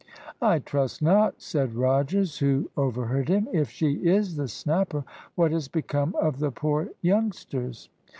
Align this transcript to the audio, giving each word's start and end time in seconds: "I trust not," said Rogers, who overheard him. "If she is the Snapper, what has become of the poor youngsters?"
"I 0.41 0.57
trust 0.57 1.03
not," 1.03 1.39
said 1.43 1.75
Rogers, 1.75 2.39
who 2.39 2.71
overheard 2.75 3.29
him. 3.29 3.47
"If 3.53 3.69
she 3.69 3.97
is 3.97 4.35
the 4.35 4.47
Snapper, 4.47 5.03
what 5.35 5.51
has 5.51 5.67
become 5.67 6.15
of 6.19 6.39
the 6.39 6.49
poor 6.49 6.89
youngsters?" 7.03 7.87